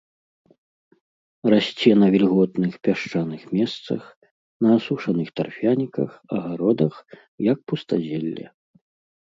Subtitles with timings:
[1.53, 4.01] Расце на вільготных пясчаных месцах,
[4.67, 6.93] на асушаных тарфяніках, агародах,
[7.53, 8.45] як пустазелле.